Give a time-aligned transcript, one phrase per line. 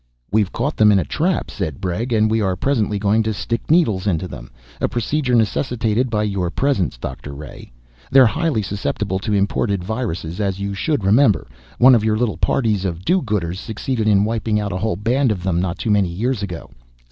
[0.31, 3.69] "We've caught them in a trap," said Bregg, "and we are presently going to stick
[3.69, 4.49] needles into them
[4.81, 7.71] a procedure necessitated by your presence, Doctor Ray.
[8.09, 11.45] They're highly susceptible to imported viruses, as you should remember
[11.77, 15.31] one of your little parties of do gooders succeeded in wiping out a whole band
[15.31, 16.71] of them not too many years ago.